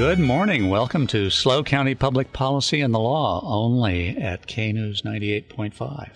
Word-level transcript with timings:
Good 0.00 0.18
morning. 0.18 0.70
Welcome 0.70 1.06
to 1.08 1.28
SLO 1.28 1.62
County 1.62 1.94
Public 1.94 2.32
Policy 2.32 2.80
and 2.80 2.94
the 2.94 2.98
Law, 2.98 3.42
only 3.44 4.16
at 4.16 4.46
K 4.46 4.72
News 4.72 5.02
98.5. 5.02 6.10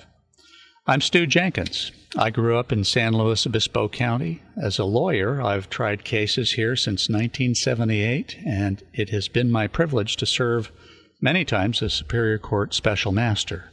I'm 0.87 1.03
Stu 1.03 1.27
Jenkins. 1.27 1.93
I 2.17 2.31
grew 2.31 2.57
up 2.57 2.73
in 2.73 2.85
San 2.85 3.13
Luis 3.13 3.47
Obispo 3.47 3.91
County. 3.91 4.41
As 4.57 4.79
a 4.79 4.87
lawyer, 4.87 5.43
I've 5.43 5.69
tried 5.69 6.03
cases 6.03 6.53
here 6.53 6.77
since 6.77 7.11
1978, 7.11 8.39
and 8.47 8.83
it 8.95 9.11
has 9.11 9.29
been 9.29 9.51
my 9.51 9.67
privilege 9.67 10.17
to 10.17 10.25
serve 10.25 10.73
many 11.21 11.45
times 11.45 11.83
as 11.83 11.93
Superior 11.93 12.39
Court 12.39 12.73
Special 12.73 13.13
Master. 13.13 13.71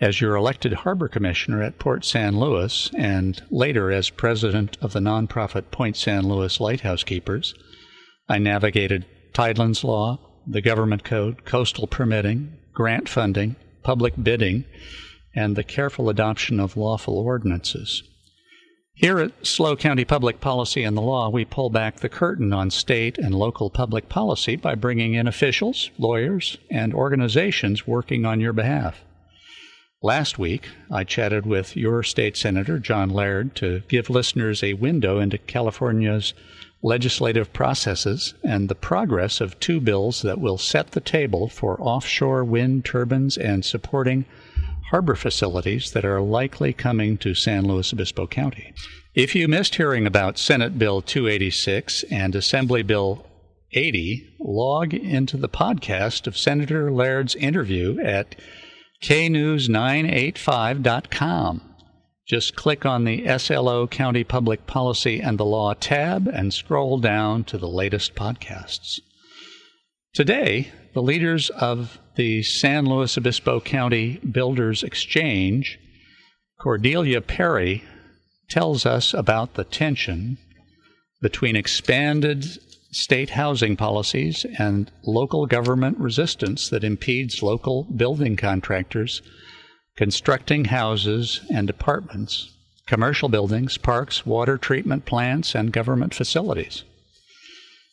As 0.00 0.20
your 0.20 0.34
elected 0.34 0.72
Harbor 0.72 1.06
Commissioner 1.06 1.62
at 1.62 1.78
Port 1.78 2.04
San 2.04 2.36
Luis, 2.36 2.90
and 2.98 3.40
later 3.48 3.92
as 3.92 4.10
President 4.10 4.76
of 4.80 4.92
the 4.92 4.98
nonprofit 4.98 5.70
Point 5.70 5.96
San 5.96 6.24
Luis 6.26 6.58
Lighthouse 6.58 7.04
Keepers, 7.04 7.54
I 8.28 8.38
navigated 8.38 9.06
Tidelands 9.32 9.84
law, 9.84 10.18
the 10.46 10.60
government 10.60 11.04
code, 11.04 11.44
coastal 11.44 11.86
permitting, 11.86 12.58
grant 12.72 13.08
funding, 13.08 13.56
public 13.82 14.14
bidding, 14.22 14.64
and 15.34 15.56
the 15.56 15.64
careful 15.64 16.08
adoption 16.08 16.58
of 16.58 16.76
lawful 16.76 17.18
ordinances. 17.18 18.02
Here 18.94 19.18
at 19.18 19.46
SLO 19.46 19.76
County 19.76 20.04
Public 20.04 20.40
Policy 20.40 20.84
and 20.84 20.94
the 20.94 21.00
Law, 21.00 21.30
we 21.30 21.46
pull 21.46 21.70
back 21.70 22.00
the 22.00 22.08
curtain 22.10 22.52
on 22.52 22.70
state 22.70 23.16
and 23.16 23.34
local 23.34 23.70
public 23.70 24.10
policy 24.10 24.56
by 24.56 24.74
bringing 24.74 25.14
in 25.14 25.26
officials, 25.26 25.90
lawyers, 25.96 26.58
and 26.70 26.92
organizations 26.92 27.86
working 27.86 28.26
on 28.26 28.40
your 28.40 28.52
behalf. 28.52 29.02
Last 30.02 30.38
week, 30.38 30.68
I 30.90 31.04
chatted 31.04 31.46
with 31.46 31.76
your 31.76 32.02
state 32.02 32.36
senator, 32.36 32.78
John 32.78 33.08
Laird, 33.08 33.54
to 33.56 33.82
give 33.88 34.10
listeners 34.10 34.62
a 34.62 34.74
window 34.74 35.18
into 35.18 35.38
California's 35.38 36.34
legislative 36.82 37.52
processes 37.52 38.34
and 38.42 38.68
the 38.68 38.74
progress 38.74 39.40
of 39.40 39.60
two 39.60 39.80
bills 39.80 40.22
that 40.22 40.40
will 40.40 40.58
set 40.58 40.90
the 40.92 41.00
table 41.00 41.48
for 41.48 41.80
offshore 41.80 42.44
wind 42.44 42.84
turbines 42.84 43.36
and 43.36 43.64
supporting 43.64 44.24
harbor 44.90 45.14
facilities 45.14 45.92
that 45.92 46.04
are 46.04 46.20
likely 46.20 46.72
coming 46.72 47.16
to 47.18 47.34
San 47.34 47.64
Luis 47.64 47.92
Obispo 47.92 48.26
County. 48.26 48.74
If 49.14 49.34
you 49.34 49.48
missed 49.48 49.76
hearing 49.76 50.06
about 50.06 50.38
Senate 50.38 50.78
Bill 50.78 51.02
286 51.02 52.04
and 52.04 52.34
Assembly 52.34 52.82
Bill 52.82 53.26
80, 53.72 54.36
log 54.40 54.94
into 54.94 55.36
the 55.36 55.48
podcast 55.48 56.26
of 56.26 56.36
Senator 56.36 56.90
Laird's 56.90 57.36
interview 57.36 58.00
at 58.00 58.34
knews985.com. 59.02 61.69
Just 62.30 62.54
click 62.54 62.86
on 62.86 63.02
the 63.02 63.26
SLO 63.38 63.88
County 63.88 64.22
Public 64.22 64.64
Policy 64.68 65.18
and 65.18 65.36
the 65.36 65.44
Law 65.44 65.74
tab 65.74 66.28
and 66.28 66.54
scroll 66.54 66.98
down 66.98 67.42
to 67.42 67.58
the 67.58 67.66
latest 67.66 68.14
podcasts. 68.14 69.00
Today, 70.14 70.70
the 70.94 71.02
leaders 71.02 71.50
of 71.50 71.98
the 72.14 72.44
San 72.44 72.86
Luis 72.86 73.18
Obispo 73.18 73.58
County 73.58 74.18
Builders 74.18 74.84
Exchange, 74.84 75.80
Cordelia 76.60 77.20
Perry, 77.20 77.82
tells 78.48 78.86
us 78.86 79.12
about 79.12 79.54
the 79.54 79.64
tension 79.64 80.38
between 81.20 81.56
expanded 81.56 82.44
state 82.92 83.30
housing 83.30 83.74
policies 83.74 84.46
and 84.56 84.92
local 85.02 85.46
government 85.46 85.98
resistance 85.98 86.68
that 86.68 86.84
impedes 86.84 87.42
local 87.42 87.88
building 87.96 88.36
contractors 88.36 89.20
constructing 89.96 90.66
houses 90.66 91.40
and 91.52 91.68
apartments, 91.68 92.52
commercial 92.86 93.28
buildings, 93.28 93.78
parks, 93.78 94.24
water 94.24 94.58
treatment 94.58 95.04
plants, 95.04 95.54
and 95.54 95.72
government 95.72 96.14
facilities. 96.14 96.84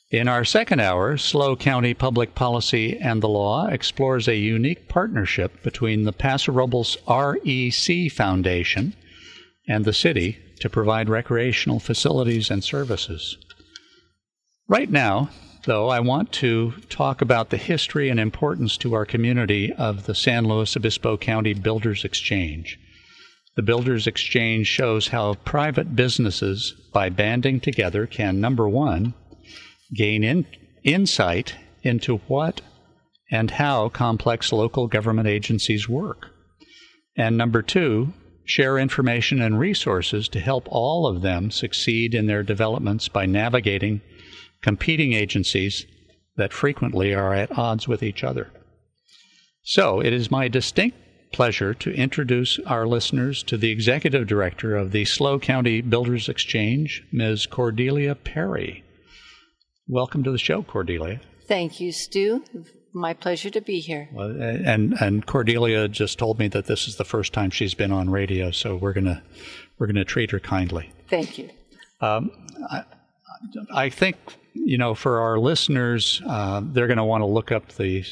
In 0.09 0.30
our 0.30 0.46
second 0.46 0.80
hour, 0.80 1.18
SLO 1.18 1.57
County 1.57 1.94
Public 1.94 2.34
Policy 2.34 2.97
and 2.97 3.22
the 3.22 3.28
Law 3.28 3.68
explores 3.68 4.28
a 4.28 4.38
unique 4.38 4.88
partnership 4.88 5.62
between 5.63 6.03
the 6.03 6.13
Paso 6.13 6.53
Robles 6.53 6.96
REC 7.09 8.09
Foundation 8.09 8.96
and 9.68 9.84
the 9.84 9.91
city 9.91 10.38
to 10.62 10.69
provide 10.69 11.09
recreational 11.09 11.81
facilities 11.81 12.50
and 12.50 12.63
services. 12.63 13.38
Right 14.69 14.90
now, 14.90 15.30
though, 15.67 15.89
I 15.89 16.00
want 16.00 16.31
to 16.33 16.72
talk 16.89 17.22
about 17.22 17.50
the 17.50 17.57
history 17.57 18.09
and 18.09 18.19
importance 18.19 18.78
to 18.78 18.94
our 18.94 19.05
community 19.05 19.72
of 19.73 20.05
the 20.05 20.16
San 20.16 20.45
Luis 20.45 20.75
Obispo 20.75 21.17
County 21.17 21.53
Builders 21.53 22.05
Exchange. 22.05 22.79
The 23.57 23.61
Builders 23.61 24.07
Exchange 24.07 24.66
shows 24.66 25.09
how 25.09 25.33
private 25.33 25.94
businesses, 25.94 26.73
by 26.94 27.09
banding 27.09 27.59
together, 27.59 28.07
can 28.07 28.39
number 28.39 28.67
one, 28.67 29.13
gain 29.94 30.23
in, 30.23 30.45
insight 30.83 31.56
into 31.83 32.17
what 32.27 32.61
and 33.29 33.51
how 33.51 33.89
complex 33.89 34.53
local 34.53 34.88
government 34.88 35.27
agencies 35.27 35.89
work. 35.89 36.29
And 37.17 37.38
number 37.38 37.61
two, 37.61 38.13
share 38.45 38.77
information 38.77 39.41
and 39.41 39.59
resources 39.59 40.29
to 40.29 40.39
help 40.39 40.66
all 40.69 41.06
of 41.06 41.22
them 41.22 41.51
succeed 41.51 42.16
in 42.16 42.27
their 42.27 42.44
developments 42.44 43.09
by 43.09 43.25
navigating 43.25 44.01
competing 44.67 45.13
agencies 45.13 45.85
that 46.35 46.51
frequently 46.51 47.13
are 47.13 47.33
at 47.33 47.57
odds 47.57 47.88
with 47.88 48.03
each 48.03 48.22
other. 48.22 48.51
So, 49.63 50.01
it 50.01 50.11
is 50.11 50.29
my 50.29 50.50
distinct 50.50 50.97
pleasure 51.31 51.73
to 51.75 51.94
introduce 51.94 52.59
our 52.66 52.85
listeners 52.85 53.44
to 53.44 53.56
the 53.56 53.72
executive 53.72 54.27
director 54.27 54.75
of 54.75 54.91
the 54.91 55.06
SLO 55.06 55.39
County 55.39 55.79
Builders 55.79 56.27
Exchange, 56.27 57.01
Ms. 57.13 57.45
Cordelia 57.45 58.13
Perry. 58.13 58.83
Welcome 59.88 60.22
to 60.25 60.31
the 60.31 60.38
show, 60.38 60.63
Cordelia. 60.63 61.22
Thank 61.47 61.79
you, 61.79 61.94
Stu. 61.94 62.44
My 62.91 63.13
pleasure 63.13 63.50
to 63.51 63.61
be 63.61 63.79
here. 63.79 64.09
Well, 64.11 64.31
and 64.41 64.95
and 65.00 65.25
Cordelia 65.25 65.88
just 65.88 66.19
told 66.19 66.39
me 66.39 66.50
that 66.50 66.66
this 66.66 66.89
is 66.89 66.97
the 66.97 67.06
first 67.06 67.31
time 67.31 67.51
she's 67.51 67.73
been 67.73 67.94
on 67.94 68.09
radio, 68.09 68.51
so 68.51 68.75
we're 68.75 68.94
gonna 68.94 69.23
we're 69.79 69.88
gonna 69.88 70.03
treat 70.03 70.31
her 70.31 70.41
kindly. 70.41 70.91
Thank 71.09 71.38
you. 71.38 71.51
Um, 72.01 72.31
I, 72.69 72.83
I 73.73 73.89
think 73.89 74.17
you 74.66 74.78
know 74.78 74.95
for 74.95 75.19
our 75.19 75.38
listeners, 75.40 76.22
uh, 76.28 76.62
they're 76.63 76.88
going 76.88 76.97
to 76.97 77.03
want 77.03 77.22
to 77.22 77.25
look 77.25 77.51
up 77.51 77.73
the 77.73 78.06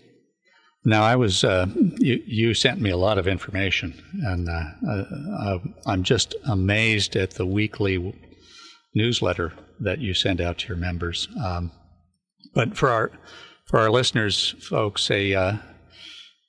Now, 0.87 1.01
I 1.03 1.15
was, 1.15 1.43
uh, 1.43 1.65
you, 1.97 2.21
you 2.27 2.53
sent 2.53 2.79
me 2.79 2.91
a 2.91 2.97
lot 2.97 3.17
of 3.17 3.27
information, 3.27 3.95
and 4.23 4.47
uh, 4.47 4.91
uh, 5.39 5.57
I'm 5.87 6.03
just 6.03 6.35
amazed 6.45 7.15
at 7.15 7.31
the 7.31 7.45
weekly 7.45 8.13
newsletter 8.93 9.53
that 9.79 9.97
you 9.99 10.13
send 10.13 10.39
out 10.41 10.59
to 10.59 10.67
your 10.67 10.77
members. 10.77 11.27
Um, 11.43 11.71
but 12.55 12.75
for 12.75 12.89
our, 12.89 13.11
for 13.65 13.79
our 13.79 13.91
listeners, 13.91 14.55
folks, 14.61 15.11
a 15.11 15.35
uh, 15.35 15.57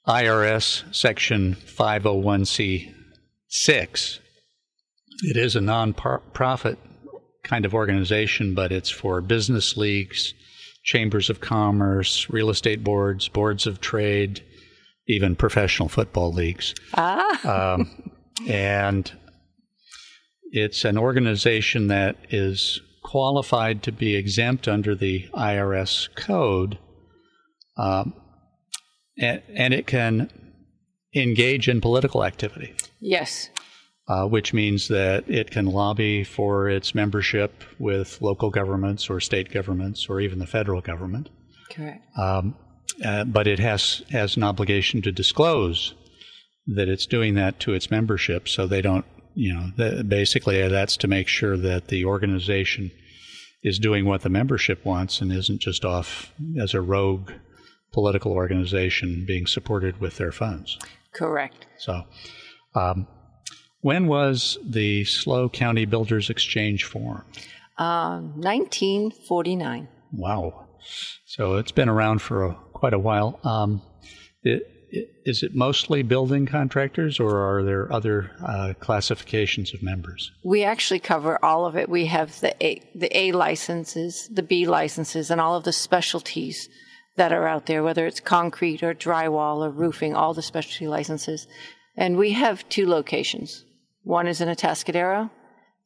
IRS 0.09 0.95
Section 0.95 1.57
501c6, 1.57 4.19
it 5.23 5.37
is 5.37 5.57
a 5.57 5.61
non-profit 5.61 6.79
kind 7.43 7.65
of 7.65 7.75
organization, 7.75 8.55
but 8.55 8.71
it's 8.73 8.91
for 8.91 9.21
business 9.21 9.77
leagues, 9.77 10.33
chambers 10.85 11.29
of 11.29 11.41
commerce, 11.41 12.31
real 12.31 12.51
estate 12.51 12.85
boards, 12.85 13.29
boards 13.29 13.67
of 13.67 13.81
trade, 13.81 14.43
even 15.09 15.35
professional 15.37 15.89
football 15.89 16.33
leagues. 16.33 16.75
Ah. 16.95 17.75
Um, 17.75 18.13
and 18.49 19.11
it's 20.53 20.85
an 20.85 20.99
organization 20.99 21.89
that 21.89 22.17
is 22.31 22.81
qualified 23.07 23.85
to 23.85 23.93
be 23.93 24.17
exempt 24.17 24.67
under 24.67 24.93
the 24.97 25.29
IRS 25.33 26.13
code, 26.17 26.77
um, 27.79 28.13
and, 29.17 29.41
and 29.55 29.73
it 29.73 29.87
can 29.87 30.29
engage 31.15 31.69
in 31.69 31.81
political 31.81 32.25
activity 32.25 32.75
Yes, 33.01 33.49
uh, 34.09 34.27
which 34.27 34.53
means 34.53 34.89
that 34.89 35.25
it 35.29 35.53
can 35.53 35.67
lobby 35.67 36.25
for 36.25 36.69
its 36.69 36.97
membership 36.97 37.63
with 37.79 38.21
local 38.21 38.51
governments 38.51 39.09
or 39.09 39.21
state 39.21 39.53
governments 39.53 40.09
or 40.09 40.21
even 40.21 40.41
the 40.41 40.47
federal 40.47 40.81
government. 40.81 41.29
correct. 41.71 42.05
Uh, 42.19 42.43
but 43.25 43.47
it 43.47 43.61
has 43.61 44.03
has 44.11 44.37
an 44.37 44.43
obligation 44.43 45.01
to 45.03 45.13
disclose 45.13 45.95
that 46.67 46.89
it's 46.89 47.07
doing 47.07 47.35
that 47.35 47.61
to 47.61 47.73
its 47.73 47.89
membership, 47.89 48.49
so 48.49 48.67
they 48.67 48.83
don't, 48.83 49.05
you 49.37 49.55
know, 49.55 49.71
th- 49.77 50.09
basically 50.09 50.67
that's 50.69 50.97
to 50.97 51.07
make 51.09 51.29
sure 51.29 51.57
that 51.57 51.89
the 51.89 52.05
organization 52.05 52.91
is 53.63 53.79
doing 53.79 54.05
what 54.05 54.23
the 54.23 54.29
membership 54.29 54.85
wants 54.85 55.21
and 55.21 55.31
isn't 55.33 55.61
just 55.61 55.85
off 55.85 56.33
as 56.59 56.75
a 56.75 56.81
rogue 56.81 57.31
political 57.93 58.33
organization 58.33 59.25
being 59.27 59.47
supported 59.47 60.01
with 60.01 60.17
their 60.17 60.33
funds. 60.33 60.79
Correct. 61.13 61.67
So, 61.79 62.03
um, 62.75 63.07
when 63.81 64.07
was 64.07 64.59
the 64.65 65.05
SLO 65.05 65.49
County 65.49 65.85
Builders 65.85 66.29
Exchange 66.29 66.85
formed? 66.85 67.23
Um, 67.79 68.41
1949. 68.41 69.89
Wow. 70.13 70.67
So 71.25 71.57
it's 71.57 71.73
been 71.73 71.89
around 71.89 72.23
for 72.23 72.45
a, 72.45 72.55
quite 72.73 72.95
a 72.95 72.99
while. 72.99 73.39
Um, 73.45 73.83
it, 74.43 74.63
is 75.25 75.43
it 75.43 75.55
mostly 75.55 76.03
building 76.03 76.47
contractors, 76.47 77.19
or 77.19 77.39
are 77.39 77.63
there 77.63 77.93
other 77.93 78.31
uh, 78.45 78.75
classifications 78.81 79.75
of 79.75 79.83
members? 79.83 80.33
We 80.45 80.65
actually 80.65 81.01
cover 81.01 81.45
all 81.45 81.67
of 81.67 81.77
it. 81.77 81.89
We 81.89 82.07
have 82.07 82.41
the 82.41 82.55
A, 82.65 82.83
the 82.95 83.17
A 83.17 83.33
licenses, 83.33 84.29
the 84.33 84.43
B 84.43 84.67
licenses, 84.67 85.31
and 85.31 85.41
all 85.41 85.57
of 85.57 85.65
the 85.65 85.73
specialties 85.73 86.69
that 87.17 87.33
are 87.33 87.47
out 87.47 87.67
there, 87.67 87.83
whether 87.83 88.07
it's 88.07 88.21
concrete 88.21 88.83
or 88.83 88.95
drywall 88.95 89.67
or 89.67 89.71
roofing, 89.71 90.15
all 90.15 90.35
the 90.35 90.43
specialty 90.43 90.87
licenses. 90.87 91.47
And 91.97 92.17
we 92.17 92.33
have 92.33 92.69
two 92.69 92.87
locations. 92.87 93.65
One 94.03 94.27
is 94.27 94.41
in 94.41 94.49
Atascadero, 94.49 95.31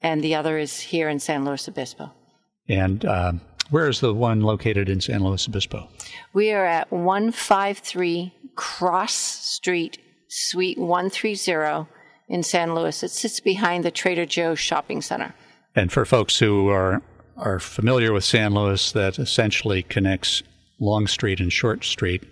and 0.02 0.22
the 0.22 0.34
other 0.34 0.58
is 0.58 0.80
here 0.80 1.08
in 1.08 1.20
San 1.20 1.44
Luis 1.44 1.68
Obispo. 1.68 2.12
And 2.68 3.04
um, 3.04 3.40
where 3.70 3.88
is 3.88 4.00
the 4.00 4.12
one 4.12 4.40
located 4.40 4.88
in 4.88 5.00
San 5.00 5.22
Luis 5.22 5.46
Obispo? 5.46 5.88
We 6.32 6.52
are 6.52 6.66
at 6.66 6.90
153 6.90 8.34
Cross 8.54 9.14
Street, 9.14 9.98
Suite 10.28 10.78
130 10.78 11.88
in 12.28 12.42
San 12.42 12.74
Luis. 12.74 13.02
It 13.02 13.10
sits 13.10 13.40
behind 13.40 13.84
the 13.84 13.90
Trader 13.90 14.26
Joe's 14.26 14.58
shopping 14.58 15.02
center. 15.02 15.34
And 15.74 15.92
for 15.92 16.04
folks 16.04 16.38
who 16.38 16.68
are 16.68 17.02
are 17.36 17.58
familiar 17.58 18.12
with 18.12 18.24
San 18.24 18.52
Luis, 18.52 18.92
that 18.92 19.18
essentially 19.18 19.82
connects 19.82 20.42
Long 20.78 21.06
Street 21.06 21.40
and 21.40 21.50
Short 21.50 21.84
Street, 21.84 22.22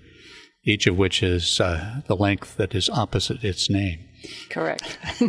each 0.64 0.86
of 0.86 0.98
which 0.98 1.22
is 1.22 1.60
uh, 1.60 2.02
the 2.06 2.16
length 2.16 2.56
that 2.58 2.74
is 2.74 2.90
opposite 2.90 3.42
its 3.42 3.70
name. 3.70 4.00
Correct. 4.50 4.98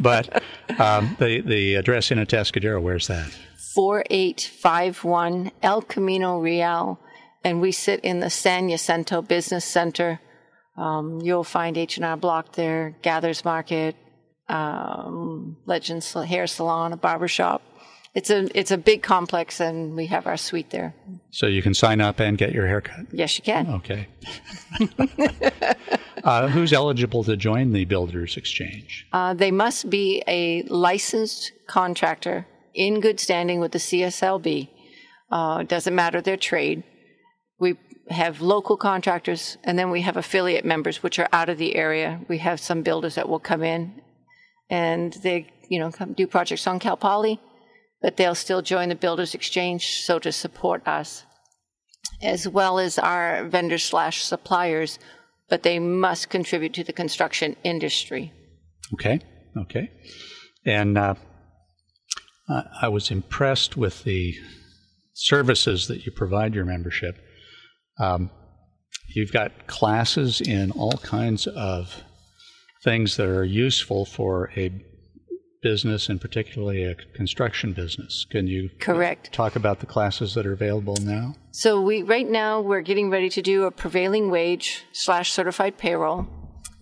But 0.00 0.42
um, 0.78 1.16
the 1.20 1.40
the 1.42 1.74
address 1.76 2.10
in 2.10 2.18
Atascadero, 2.18 2.82
where's 2.82 3.06
that? 3.06 3.30
4851 3.74 5.52
El 5.62 5.82
Camino 5.82 6.38
Real, 6.38 6.98
and 7.44 7.60
we 7.60 7.72
sit 7.72 8.00
in 8.00 8.20
the 8.20 8.30
San 8.30 8.68
Jacinto 8.68 9.22
Business 9.22 9.64
Center. 9.64 10.20
Um, 10.76 11.20
you'll 11.20 11.44
find 11.44 11.76
H&R 11.76 12.16
Block 12.16 12.54
there, 12.54 12.96
Gathers 13.02 13.44
Market, 13.44 13.96
um, 14.48 15.56
Legends 15.66 16.12
Hair 16.12 16.46
Salon, 16.46 16.92
a 16.92 16.96
barber 16.96 17.28
shop. 17.28 17.62
It's 18.14 18.28
a 18.28 18.46
it's 18.58 18.70
a 18.70 18.76
big 18.76 19.02
complex, 19.02 19.58
and 19.58 19.96
we 19.96 20.04
have 20.06 20.26
our 20.26 20.36
suite 20.36 20.68
there. 20.68 20.94
So 21.30 21.46
you 21.46 21.62
can 21.62 21.72
sign 21.72 22.02
up 22.02 22.20
and 22.20 22.36
get 22.36 22.52
your 22.52 22.66
haircut. 22.66 23.06
Yes, 23.10 23.38
you 23.38 23.42
can. 23.42 23.70
Okay. 23.70 24.06
uh, 26.24 26.48
who's 26.48 26.74
eligible 26.74 27.24
to 27.24 27.38
join 27.38 27.72
the 27.72 27.86
Builders 27.86 28.36
Exchange? 28.36 29.06
Uh, 29.14 29.32
they 29.32 29.50
must 29.50 29.88
be 29.88 30.22
a 30.28 30.62
licensed 30.64 31.52
contractor 31.66 32.46
in 32.74 33.00
good 33.00 33.18
standing 33.18 33.60
with 33.60 33.72
the 33.72 33.78
CSLB. 33.78 34.68
Uh, 35.30 35.58
it 35.62 35.68
doesn't 35.68 35.94
matter 35.94 36.20
their 36.20 36.36
trade. 36.36 36.82
Have 38.08 38.40
local 38.40 38.76
contractors, 38.76 39.56
and 39.64 39.78
then 39.78 39.90
we 39.90 40.02
have 40.02 40.16
affiliate 40.16 40.64
members, 40.64 41.02
which 41.02 41.18
are 41.18 41.28
out 41.32 41.48
of 41.48 41.58
the 41.58 41.76
area. 41.76 42.20
We 42.28 42.38
have 42.38 42.60
some 42.60 42.82
builders 42.82 43.14
that 43.14 43.28
will 43.28 43.38
come 43.38 43.62
in, 43.62 44.02
and 44.68 45.12
they, 45.22 45.46
you 45.68 45.78
know, 45.78 45.90
come 45.92 46.12
do 46.12 46.26
projects 46.26 46.66
on 46.66 46.78
Cal 46.78 46.96
Poly, 46.96 47.40
but 48.00 48.16
they'll 48.16 48.34
still 48.34 48.60
join 48.60 48.88
the 48.88 48.94
Builders 48.96 49.34
Exchange, 49.34 50.02
so 50.02 50.18
to 50.18 50.32
support 50.32 50.86
us, 50.86 51.24
as 52.20 52.48
well 52.48 52.78
as 52.78 52.98
our 52.98 53.44
vendors 53.44 53.84
slash 53.84 54.22
suppliers. 54.22 54.98
But 55.48 55.62
they 55.62 55.78
must 55.78 56.30
contribute 56.30 56.74
to 56.74 56.84
the 56.84 56.92
construction 56.92 57.56
industry. 57.62 58.32
Okay. 58.94 59.20
Okay. 59.56 59.90
And 60.64 60.96
uh, 60.96 61.14
I 62.80 62.88
was 62.88 63.10
impressed 63.10 63.76
with 63.76 64.04
the 64.04 64.34
services 65.14 65.88
that 65.88 66.04
you 66.06 66.12
provide 66.12 66.54
your 66.54 66.64
membership. 66.64 67.16
Um, 67.98 68.30
you've 69.14 69.32
got 69.32 69.66
classes 69.66 70.40
in 70.40 70.70
all 70.72 70.98
kinds 71.02 71.46
of 71.46 72.02
things 72.82 73.16
that 73.16 73.28
are 73.28 73.44
useful 73.44 74.04
for 74.04 74.50
a 74.56 74.70
business 75.62 76.08
and 76.08 76.20
particularly 76.20 76.82
a 76.82 76.94
construction 77.14 77.72
business. 77.72 78.26
Can 78.28 78.48
you 78.48 78.68
Correct. 78.80 79.32
talk 79.32 79.54
about 79.54 79.78
the 79.78 79.86
classes 79.86 80.34
that 80.34 80.44
are 80.44 80.52
available 80.52 80.96
now? 81.00 81.36
So 81.52 81.80
we 81.80 82.02
right 82.02 82.28
now 82.28 82.60
we're 82.60 82.80
getting 82.82 83.10
ready 83.10 83.30
to 83.30 83.42
do 83.42 83.64
a 83.64 83.70
prevailing 83.70 84.30
wage 84.30 84.84
slash 84.92 85.30
certified 85.32 85.78
payroll. 85.78 86.26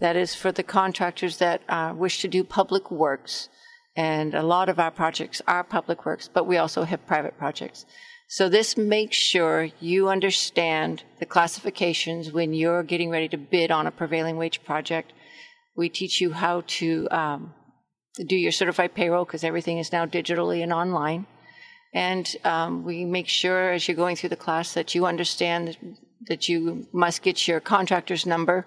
That 0.00 0.16
is 0.16 0.34
for 0.34 0.50
the 0.50 0.62
contractors 0.62 1.36
that 1.38 1.60
uh, 1.68 1.92
wish 1.94 2.22
to 2.22 2.28
do 2.28 2.42
public 2.42 2.90
works, 2.90 3.50
and 3.94 4.34
a 4.34 4.42
lot 4.42 4.70
of 4.70 4.78
our 4.78 4.90
projects 4.90 5.42
are 5.46 5.62
public 5.62 6.06
works, 6.06 6.26
but 6.32 6.46
we 6.46 6.56
also 6.56 6.84
have 6.84 7.06
private 7.06 7.36
projects. 7.36 7.84
So 8.32 8.48
this 8.48 8.76
makes 8.76 9.16
sure 9.16 9.70
you 9.80 10.08
understand 10.08 11.02
the 11.18 11.26
classifications 11.26 12.30
when 12.30 12.54
you're 12.54 12.84
getting 12.84 13.10
ready 13.10 13.26
to 13.30 13.36
bid 13.36 13.72
on 13.72 13.88
a 13.88 13.90
prevailing 13.90 14.36
wage 14.36 14.62
project. 14.62 15.12
We 15.74 15.88
teach 15.88 16.20
you 16.20 16.30
how 16.30 16.62
to 16.78 17.08
um, 17.10 17.52
do 18.24 18.36
your 18.36 18.52
certified 18.52 18.94
payroll 18.94 19.24
because 19.24 19.42
everything 19.42 19.78
is 19.78 19.90
now 19.90 20.06
digitally 20.06 20.62
and 20.62 20.72
online. 20.72 21.26
And 21.92 22.36
um, 22.44 22.84
we 22.84 23.04
make 23.04 23.26
sure 23.26 23.72
as 23.72 23.88
you're 23.88 23.96
going 23.96 24.14
through 24.14 24.28
the 24.28 24.36
class 24.36 24.74
that 24.74 24.94
you 24.94 25.06
understand 25.06 25.96
that 26.28 26.48
you 26.48 26.86
must 26.92 27.22
get 27.22 27.48
your 27.48 27.58
contractor's 27.58 28.26
number 28.26 28.64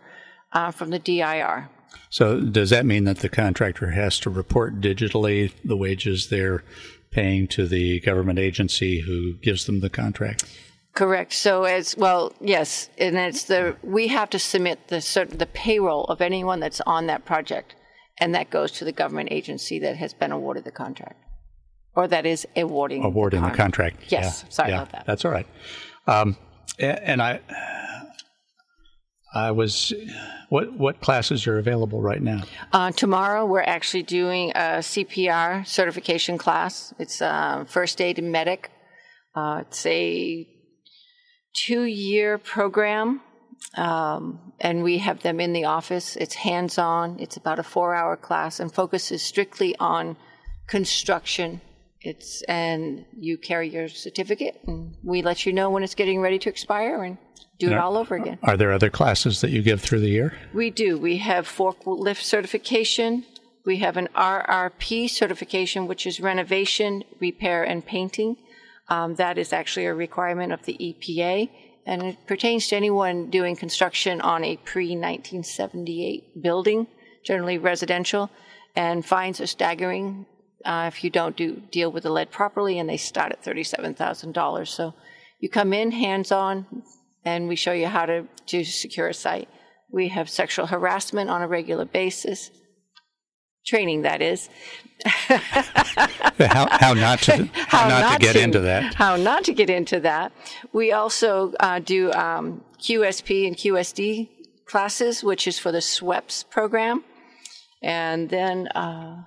uh, 0.51 0.71
from 0.71 0.89
the 0.89 0.99
DIR. 0.99 1.69
So 2.09 2.41
does 2.41 2.69
that 2.71 2.85
mean 2.85 3.05
that 3.05 3.19
the 3.19 3.29
contractor 3.29 3.91
has 3.91 4.19
to 4.19 4.29
report 4.29 4.81
digitally 4.81 5.53
the 5.63 5.77
wages 5.77 6.27
they're 6.27 6.65
paying 7.13 7.47
to 7.49 7.67
the 7.67 7.99
government 8.01 8.39
agency 8.39 9.01
who 9.01 9.35
gives 9.41 9.65
them 9.65 9.79
the 9.79 9.89
contract? 9.89 10.43
Correct. 10.93 11.33
So 11.33 11.63
as 11.63 11.95
well, 11.97 12.33
yes, 12.39 12.89
and 12.97 13.15
it's 13.17 13.45
the 13.45 13.75
we 13.83 14.07
have 14.09 14.29
to 14.31 14.39
submit 14.39 14.87
the 14.89 15.01
certain 15.01 15.37
the 15.39 15.47
payroll 15.47 16.05
of 16.05 16.21
anyone 16.21 16.59
that's 16.59 16.81
on 16.81 17.07
that 17.07 17.25
project, 17.25 17.75
and 18.19 18.35
that 18.35 18.49
goes 18.51 18.71
to 18.73 18.85
the 18.85 18.91
government 18.91 19.29
agency 19.31 19.79
that 19.79 19.95
has 19.97 20.13
been 20.13 20.31
awarded 20.31 20.65
the 20.65 20.71
contract. 20.71 21.19
or 21.95 22.07
that 22.07 22.25
is 22.25 22.45
awarding 22.55 23.03
awarding 23.03 23.41
the, 23.41 23.47
con- 23.49 23.57
contract. 23.57 23.97
Yes, 24.09 24.43
Yeah, 24.43 24.49
sorry 24.49 24.69
yeah, 24.69 24.75
about 24.77 24.91
that. 24.91 25.05
That's 25.05 25.25
all 25.25 25.31
right. 25.31 25.47
Um, 26.07 26.35
and 26.79 27.21
I, 27.21 27.39
I 29.33 29.51
was, 29.51 29.93
what 30.49 30.73
what 30.73 31.01
classes 31.01 31.47
are 31.47 31.57
available 31.57 32.01
right 32.01 32.21
now? 32.21 32.43
Uh, 32.71 32.91
tomorrow, 32.91 33.45
we're 33.45 33.61
actually 33.61 34.03
doing 34.03 34.51
a 34.51 34.79
CPR 34.79 35.65
certification 35.65 36.37
class. 36.37 36.93
It's 36.99 37.21
uh, 37.21 37.65
first 37.67 37.99
aid 37.99 38.19
and 38.19 38.31
medic. 38.31 38.69
Uh, 39.35 39.63
it's 39.67 39.85
a 39.85 40.47
two 41.55 41.83
year 41.83 42.37
program, 42.37 43.21
um, 43.75 44.53
and 44.59 44.83
we 44.83 44.99
have 44.99 45.23
them 45.23 45.39
in 45.39 45.53
the 45.53 45.65
office. 45.65 46.15
It's 46.15 46.35
hands 46.35 46.77
on, 46.77 47.19
it's 47.19 47.37
about 47.37 47.59
a 47.59 47.63
four 47.63 47.95
hour 47.95 48.15
class 48.15 48.59
and 48.59 48.71
focuses 48.71 49.23
strictly 49.23 49.75
on 49.79 50.15
construction. 50.67 51.61
It's 52.03 52.41
and 52.43 53.05
you 53.17 53.37
carry 53.37 53.69
your 53.69 53.87
certificate, 53.87 54.59
and 54.67 54.95
we 55.03 55.21
let 55.21 55.45
you 55.45 55.53
know 55.53 55.69
when 55.69 55.83
it's 55.83 55.95
getting 55.95 56.19
ready 56.19 56.37
to 56.39 56.49
expire 56.49 57.03
and 57.03 57.17
do 57.59 57.67
it 57.67 57.71
Yeah. 57.71 57.83
all 57.83 57.95
over 57.97 58.15
again. 58.15 58.39
Are 58.43 58.57
there 58.57 58.73
other 58.73 58.89
classes 58.89 59.39
that 59.41 59.51
you 59.51 59.61
give 59.61 59.81
through 59.81 60.01
the 60.01 60.09
year? 60.09 60.35
We 60.53 60.69
do. 60.69 60.97
We 60.97 61.17
have 61.17 61.47
forklift 61.47 62.21
certification. 62.21 63.25
We 63.65 63.77
have 63.77 63.95
an 63.95 64.09
RRP 64.15 65.07
certification, 65.07 65.87
which 65.87 66.05
is 66.05 66.19
renovation, 66.19 67.03
repair, 67.21 67.63
and 67.63 67.85
painting. 67.85 68.35
Um, 68.89 69.15
that 69.15 69.37
is 69.37 69.53
actually 69.53 69.85
a 69.85 69.93
requirement 69.93 70.51
of 70.51 70.63
the 70.65 70.75
EPA, 70.77 71.49
and 71.85 72.03
it 72.03 72.17
pertains 72.27 72.67
to 72.67 72.75
anyone 72.75 73.29
doing 73.29 73.55
construction 73.55 74.19
on 74.19 74.43
a 74.43 74.57
pre 74.57 74.87
1978 74.95 76.41
building, 76.41 76.87
generally 77.23 77.57
residential. 77.57 78.29
And 78.75 79.05
fines 79.05 79.39
are 79.39 79.47
staggering 79.47 80.25
uh, 80.65 80.89
if 80.91 81.03
you 81.03 81.09
don't 81.09 81.35
do 81.35 81.61
deal 81.71 81.91
with 81.91 82.03
the 82.03 82.09
lead 82.09 82.31
properly, 82.31 82.79
and 82.79 82.89
they 82.89 82.97
start 82.97 83.31
at 83.31 83.43
$37,000. 83.43 84.67
So 84.67 84.93
you 85.39 85.49
come 85.49 85.73
in 85.73 85.91
hands 85.91 86.31
on, 86.31 86.83
and 87.25 87.47
we 87.47 87.55
show 87.55 87.73
you 87.73 87.87
how 87.87 88.05
to, 88.05 88.27
to 88.47 88.63
secure 88.63 89.07
a 89.07 89.13
site. 89.13 89.49
We 89.91 90.09
have 90.09 90.29
sexual 90.29 90.67
harassment 90.67 91.29
on 91.29 91.41
a 91.41 91.47
regular 91.47 91.85
basis, 91.85 92.49
training 93.65 94.03
that 94.03 94.21
is. 94.21 94.49
how, 95.05 96.67
how 96.71 96.93
not 96.93 97.19
to 97.19 97.45
how, 97.53 97.87
not, 97.89 98.13
to 98.13 98.19
get 98.19 98.35
into 98.35 98.59
that? 98.61 98.93
How 98.93 99.15
not 99.15 99.43
to 99.45 99.53
get 99.53 99.69
into 99.69 99.99
that. 99.99 100.31
We 100.71 100.91
also 100.91 101.53
uh, 101.59 101.79
do 101.79 102.11
um, 102.13 102.63
QSP 102.79 103.47
and 103.47 103.55
QSD 103.55 104.29
classes, 104.65 105.23
which 105.23 105.47
is 105.47 105.59
for 105.59 105.71
the 105.71 105.79
SWPPP 105.79 106.49
program. 106.49 107.03
And 107.81 108.29
then 108.29 108.67
uh, 108.69 109.23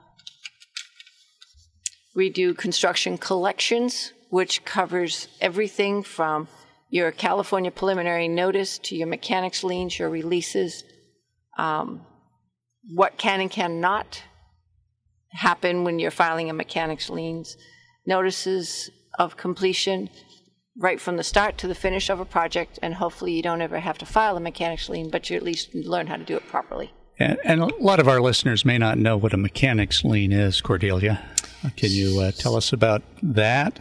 we 2.17 2.31
do 2.31 2.55
construction 2.55 3.19
collections, 3.19 4.13
which 4.31 4.65
covers 4.65 5.29
everything 5.41 6.03
from 6.03 6.49
your 6.89 7.13
California 7.13 7.71
preliminary 7.71 8.27
notice 8.27 8.79
to 8.79 8.97
your 8.97 9.07
mechanics 9.07 9.63
liens, 9.63 9.99
your 9.99 10.09
releases, 10.09 10.83
um, 11.59 12.05
what 12.95 13.19
can 13.19 13.41
and 13.41 13.51
cannot 13.51 14.23
happen 15.31 15.85
when 15.85 15.99
you're 15.99 16.11
filing 16.11 16.49
a 16.49 16.55
mechanics 16.55 17.11
liens, 17.11 17.57
notices 18.07 18.91
of 19.19 19.37
completion 19.37 20.09
right 20.79 21.01
from 21.01 21.17
the 21.17 21.25
start 21.25 21.59
to 21.59 21.69
the 21.69 21.75
finish 21.75 22.09
of 22.09 22.21
a 22.21 22.25
project, 22.25 22.79
and 22.83 22.95
hopefully 22.95 23.33
you 23.33 23.43
don't 23.43 23.63
ever 23.63 23.79
have 23.79 23.99
to 23.99 24.07
file 24.07 24.37
a 24.37 24.41
mechanics 24.41 24.89
lien, 24.89 25.11
but 25.11 25.29
you 25.29 25.37
at 25.37 25.43
least 25.43 25.75
learn 25.75 26.07
how 26.07 26.17
to 26.17 26.25
do 26.25 26.37
it 26.37 26.47
properly. 26.49 26.93
And, 27.19 27.39
and 27.45 27.63
a 27.63 27.67
lot 27.81 27.99
of 27.99 28.09
our 28.09 28.21
listeners 28.21 28.65
may 28.65 28.77
not 28.77 28.99
know 28.99 29.17
what 29.17 29.33
a 29.33 29.39
mechanics 29.39 30.05
lien 30.05 30.33
is, 30.33 30.61
Cordelia. 30.61 31.23
Can 31.77 31.91
you 31.91 32.21
uh, 32.21 32.31
tell 32.33 32.57
us 32.57 32.73
about 32.73 33.03
that? 33.23 33.79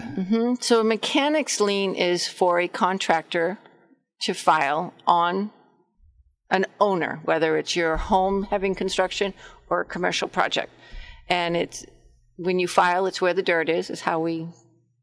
So 0.61 0.81
a 0.81 0.83
mechanics 0.83 1.59
lien 1.59 1.95
is 1.95 2.27
for 2.27 2.59
a 2.59 2.67
contractor 2.67 3.57
to 4.21 4.33
file 4.33 4.93
on 5.05 5.51
an 6.49 6.65
owner, 6.79 7.19
whether 7.25 7.57
it's 7.57 7.75
your 7.75 7.97
home 7.97 8.43
having 8.43 8.75
construction 8.75 9.33
or 9.69 9.81
a 9.81 9.85
commercial 9.85 10.27
project. 10.27 10.71
And 11.27 11.57
it's 11.57 11.85
when 12.37 12.59
you 12.59 12.67
file, 12.67 13.05
it's 13.07 13.21
where 13.21 13.33
the 13.33 13.43
dirt 13.43 13.69
is, 13.69 13.89
is 13.89 14.01
how 14.01 14.19
we. 14.19 14.47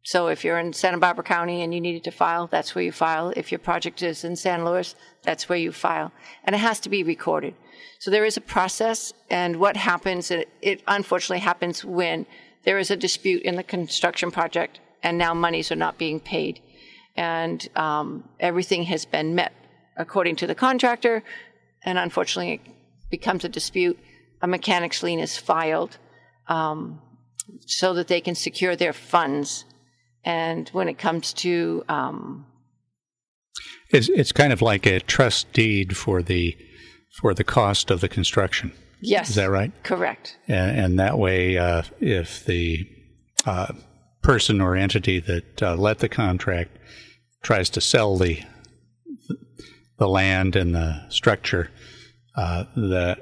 So 0.05 0.29
if 0.29 0.45
you're 0.45 0.59
in 0.59 0.73
Santa 0.73 0.99
Barbara 0.99 1.25
County 1.25 1.63
and 1.63 1.73
you 1.73 1.81
needed 1.81 2.05
to 2.05 2.11
file, 2.11 2.49
that's 2.49 2.75
where 2.75 2.85
you 2.85 2.93
file. 2.93 3.33
If 3.37 3.53
your 3.53 3.59
project 3.61 4.03
is 4.03 4.25
in 4.25 4.35
San 4.37 4.65
Luis, 4.65 4.95
that's 5.23 5.49
where 5.49 5.59
you 5.59 5.73
file. 5.73 6.13
And 6.45 6.55
it 6.57 6.59
has 6.59 6.81
to 6.81 6.89
be 6.89 7.03
recorded. 7.03 7.55
So 8.01 8.11
there 8.11 8.25
is 8.25 8.37
a 8.37 8.41
process, 8.41 9.13
and 9.31 9.61
what 9.61 9.77
happens, 9.77 10.33
it, 10.33 10.49
it 10.61 10.83
unfortunately 10.89 11.39
happens 11.39 11.85
when 11.85 12.27
there 12.65 12.79
is 12.79 12.91
a 12.91 12.97
dispute 12.97 13.43
in 13.43 13.57
the 13.57 13.63
construction 13.63 14.31
project 14.31 14.81
and 15.03 15.19
now 15.19 15.35
monies 15.35 15.73
are 15.73 15.77
not 15.77 15.99
being 15.99 16.21
paid. 16.21 16.61
And 17.17 17.67
um, 17.77 18.29
everything 18.41 18.85
has 18.85 19.05
been 19.05 19.35
met 19.35 19.53
according 19.97 20.37
to 20.37 20.47
the 20.47 20.55
contractor, 20.55 21.23
and 21.85 21.99
unfortunately, 21.99 22.55
it 22.55 22.61
becomes 23.11 23.45
a 23.45 23.49
dispute. 23.49 23.99
A 24.41 24.47
mechanics 24.47 25.03
lien 25.03 25.19
is 25.19 25.37
filed 25.37 25.99
um, 26.49 27.01
so 27.67 27.93
that 27.95 28.09
they 28.09 28.21
can 28.21 28.35
secure 28.35 28.77
their 28.77 28.93
funds. 28.93 29.65
And 30.25 30.69
when 30.71 30.89
it 30.89 30.99
comes 30.99 31.33
to 31.35 31.85
um, 31.89 32.47
It's, 33.91 34.09
it's 34.09 34.33
kind 34.33 34.53
of 34.53 34.63
like 34.63 34.87
a 34.87 35.01
trust 35.01 35.53
deed 35.53 35.97
for 35.97 36.23
the 36.23 36.57
for 37.21 37.35
the 37.35 37.45
cost 37.45 37.91
of 37.91 38.01
the 38.01 38.09
construction. 38.09 38.73
Yes, 39.03 39.31
Is 39.31 39.35
that 39.37 39.51
right? 39.51 39.73
Correct. 39.83 40.37
And, 40.49 40.79
and 40.79 40.99
that 40.99 41.19
way, 41.19 41.59
uh, 41.59 41.83
if 42.01 42.45
the 42.45 42.89
uh, 43.45 43.73
person 44.23 44.61
or 44.61 44.77
entity 44.77 45.21
that 45.21 45.63
uh, 45.63 45.75
let 45.77 45.99
the 45.99 46.09
contract 46.09 46.79
tries 47.43 47.69
to 47.71 47.81
sell 47.81 48.17
the 48.17 48.41
the 49.99 50.09
land 50.09 50.57
and 50.57 50.75
the 50.75 51.09
structure, 51.11 51.71
uh, 52.37 52.65
that 52.75 53.19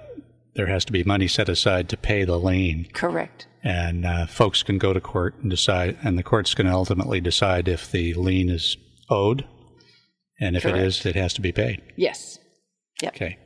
there 0.55 0.67
has 0.67 0.85
to 0.87 0.93
be 0.93 1.05
money 1.05 1.29
set 1.29 1.49
aside 1.49 1.89
to 1.89 1.97
pay 1.97 2.25
the 2.25 2.39
lien, 2.39 2.87
Correct. 2.93 3.47
and 3.63 4.07
uh, 4.07 4.27
folks 4.27 4.63
can 4.63 4.79
go 4.79 4.93
to 4.93 5.01
court 5.01 5.35
and 5.43 5.51
decide, 5.51 5.99
and 6.03 6.17
the 6.19 6.23
court's 6.23 6.55
going 6.55 6.67
to 6.67 6.73
ultimately 6.73 7.21
decide 7.21 7.69
if 7.69 7.91
the 7.91 8.15
lien 8.15 8.49
is 8.49 8.77
owed, 9.11 9.47
and 10.41 10.57
if 10.57 10.65
it 10.65 10.77
is, 10.77 11.05
it 11.05 11.17
has 11.17 11.35
to 11.35 11.41
be 11.41 11.53
paid. 11.53 11.83
Yes. 11.97 12.39
Yep. 13.03 13.15
Okay. 13.15 13.39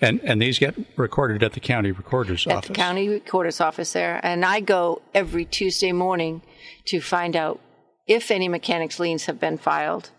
And 0.00 0.20
and 0.24 0.42
these 0.42 0.58
get 0.58 0.74
recorded 0.96 1.42
at 1.42 1.52
the 1.52 1.60
county 1.60 1.92
recorder's 1.92 2.46
at 2.46 2.56
office. 2.56 2.68
the 2.68 2.74
county 2.74 3.08
recorder's 3.08 3.60
office 3.60 3.92
there, 3.92 4.20
and 4.22 4.44
I 4.44 4.60
go 4.60 5.02
every 5.14 5.44
Tuesday 5.44 5.92
morning 5.92 6.42
to 6.86 7.00
find 7.00 7.36
out 7.36 7.60
if 8.06 8.30
any 8.30 8.48
mechanics 8.48 8.98
liens 8.98 9.26
have 9.26 9.40
been 9.40 9.56
filed, 9.56 10.10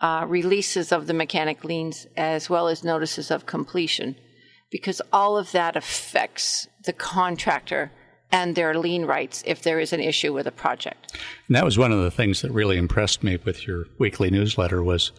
uh, 0.00 0.24
releases 0.26 0.92
of 0.92 1.06
the 1.06 1.14
mechanic 1.14 1.64
liens, 1.64 2.06
as 2.16 2.48
well 2.48 2.68
as 2.68 2.84
notices 2.84 3.30
of 3.30 3.46
completion, 3.46 4.16
because 4.70 5.02
all 5.12 5.36
of 5.36 5.52
that 5.52 5.76
affects 5.76 6.68
the 6.84 6.92
contractor 6.92 7.90
and 8.32 8.56
their 8.56 8.76
lien 8.76 9.04
rights 9.04 9.42
if 9.46 9.62
there 9.62 9.78
is 9.78 9.92
an 9.92 10.00
issue 10.00 10.32
with 10.32 10.46
a 10.46 10.50
project. 10.50 11.16
And 11.46 11.54
that 11.54 11.64
was 11.64 11.78
one 11.78 11.92
of 11.92 12.02
the 12.02 12.10
things 12.10 12.42
that 12.42 12.50
really 12.50 12.76
impressed 12.76 13.22
me 13.22 13.38
with 13.44 13.66
your 13.66 13.84
weekly 13.98 14.30
newsletter 14.30 14.82
was 14.82 15.12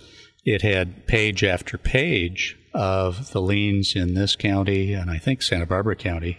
it 0.46 0.62
had 0.62 1.08
page 1.08 1.44
after 1.44 1.78
page 1.78 2.58
of 2.74 3.32
the 3.32 3.42
liens 3.42 3.96
in 3.96 4.14
this 4.14 4.36
county 4.36 4.94
and 4.94 5.10
I 5.10 5.18
think 5.18 5.42
Santa 5.42 5.66
Barbara 5.66 5.96
County. 5.96 6.38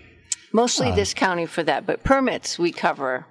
Mostly 0.53 0.93
this 0.93 1.13
county 1.13 1.45
for 1.45 1.63
that, 1.65 1.87
but 1.87 2.05
permits 2.05 2.59
we 2.59 2.73
cover. 2.73 3.27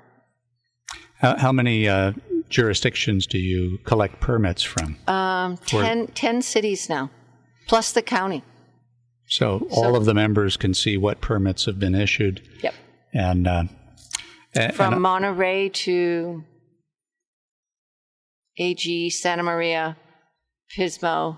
How, 1.19 1.37
how 1.37 1.51
many 1.51 1.87
uh, 1.87 2.11
jurisdictions 2.49 3.25
do 3.25 3.37
you 3.37 3.79
collect 3.85 4.19
permits 4.19 4.61
from? 4.61 4.97
Um, 5.07 5.57
10, 5.57 6.07
10 6.07 6.41
cities 6.41 6.89
now, 6.89 7.09
plus 7.67 7.93
the 7.93 8.01
county. 8.01 8.43
so 9.27 9.65
all 9.71 9.95
of 9.95 10.05
the 10.05 10.13
members 10.13 10.57
can 10.57 10.73
see 10.73 10.97
what 10.97 11.21
permits 11.21 11.65
have 11.65 11.79
been 11.79 11.95
issued. 11.95 12.47
Yep. 12.61 12.73
And, 13.13 13.47
uh, 13.47 13.63
from 14.73 14.93
and 14.93 15.01
Monterey 15.01 15.69
to 15.69 16.43
AG, 18.57 19.09
Santa 19.09 19.43
Maria, 19.43 19.97
Pismo, 20.75 21.37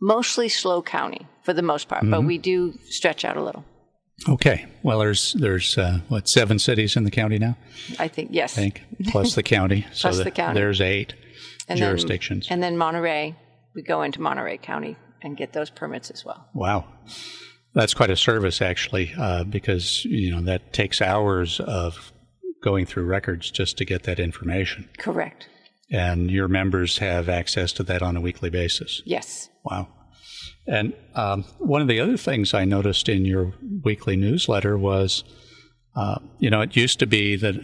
mostly 0.00 0.48
SLO 0.48 0.82
County 0.82 1.26
for 1.44 1.52
the 1.52 1.62
most 1.62 1.88
part, 1.88 2.02
Mm-hmm. 2.02 2.10
but 2.10 2.22
we 2.22 2.38
do 2.38 2.78
stretch 2.88 3.24
out 3.24 3.36
a 3.36 3.42
little. 3.42 3.64
okay. 4.28 4.66
Well, 4.82 4.98
there's 5.00 5.32
there's 5.34 5.76
uh, 5.78 5.98
what 6.08 6.28
seven 6.28 6.58
cities 6.58 6.96
in 6.96 7.04
the 7.04 7.10
county 7.10 7.38
now, 7.38 7.56
I 7.98 8.08
think 8.08 8.30
yes, 8.32 8.56
I 8.56 8.62
think, 8.62 8.82
plus 9.08 9.34
the 9.34 9.42
county. 9.42 9.86
So 9.92 10.08
Plus 10.08 10.18
the 10.18 10.24
that- 10.24 10.34
county. 10.34 10.60
There's 10.60 10.80
eight 10.80 11.14
and 11.68 11.78
then- 11.78 11.88
jurisdictions. 11.90 12.46
and 12.50 12.62
then 12.62 12.76
Monterey, 12.76 13.34
we 13.74 13.82
go 13.82 14.02
into 14.02 14.20
Monterey 14.20 14.58
County 14.58 14.96
and 15.22 15.36
get 15.36 15.52
those 15.52 15.70
permits 15.70 16.10
as 16.10 16.24
well. 16.24 16.46
Wow. 16.54 16.84
That's 17.74 17.92
quite 17.94 18.10
a 18.10 18.16
service, 18.16 18.62
actually, 18.62 19.12
uh, 19.18 19.42
because 19.44 20.04
you 20.04 20.30
know 20.30 20.42
that 20.42 20.72
takes 20.72 21.02
hours 21.02 21.58
of 21.60 22.12
going 22.62 22.86
through 22.86 23.04
records 23.04 23.50
just 23.50 23.76
to 23.78 23.84
get 23.84 24.04
that 24.04 24.20
information, 24.20 24.88
Correct. 24.98 25.48
And 25.90 26.30
your 26.30 26.48
members 26.48 26.98
have 26.98 27.28
access 27.28 27.72
to 27.72 27.82
that 27.84 28.02
on 28.02 28.16
a 28.16 28.20
weekly 28.20 28.50
basis. 28.50 29.02
Yes. 29.04 29.48
Wow. 29.64 29.88
And 30.66 30.94
um, 31.14 31.44
one 31.58 31.82
of 31.82 31.88
the 31.88 32.00
other 32.00 32.16
things 32.16 32.54
I 32.54 32.64
noticed 32.64 33.08
in 33.08 33.24
your 33.24 33.52
weekly 33.82 34.16
newsletter 34.16 34.78
was, 34.78 35.24
uh, 35.94 36.18
you 36.38 36.48
know, 36.50 36.62
it 36.62 36.76
used 36.76 36.98
to 37.00 37.06
be 37.06 37.36
that 37.36 37.54